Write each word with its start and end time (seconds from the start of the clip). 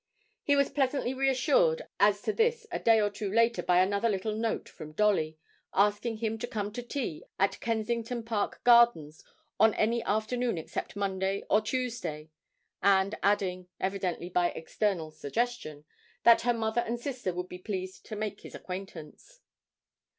He 0.41 0.55
was 0.55 0.71
pleasantly 0.71 1.13
reassured 1.13 1.83
as 1.99 2.23
to 2.23 2.33
this 2.33 2.65
a 2.71 2.79
day 2.79 2.99
or 2.99 3.11
two 3.11 3.31
later 3.31 3.61
by 3.61 3.79
another 3.81 4.09
little 4.09 4.33
note 4.35 4.67
from 4.67 4.93
Dolly, 4.93 5.37
asking 5.75 6.17
him 6.17 6.39
to 6.39 6.47
come 6.47 6.71
to 6.73 6.81
tea 6.81 7.23
at 7.37 7.59
Kensington 7.59 8.23
Park 8.23 8.63
Gardens 8.63 9.23
on 9.59 9.75
any 9.75 10.01
afternoon 10.03 10.57
except 10.57 10.95
Monday 10.95 11.43
or 11.51 11.61
Thursday, 11.61 12.31
and 12.81 13.13
adding 13.21 13.67
(evidently 13.79 14.27
by 14.31 14.49
external 14.49 15.11
suggestion) 15.11 15.85
that 16.23 16.41
her 16.41 16.53
mother 16.55 16.81
and 16.81 16.99
sister 16.99 17.31
would 17.31 17.47
be 17.47 17.59
pleased 17.59 18.03
to 18.07 18.15
make 18.15 18.41
his 18.41 18.55
acquaintance. 18.55 19.41